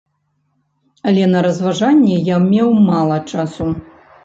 Але 1.11 1.23
на 1.35 1.43
разважанні 1.47 2.17
я 2.33 2.41
меў 2.49 2.75
мала 2.89 3.21
часу. 3.31 3.71